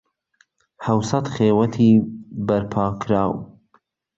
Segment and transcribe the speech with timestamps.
[0.85, 1.91] حهوسەت خێوهتی
[2.47, 3.33] بەرپا کراو